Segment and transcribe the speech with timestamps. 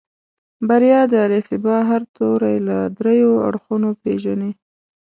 [0.67, 4.51] بريا د الفبا هر توری له دريو اړخونو پېژني.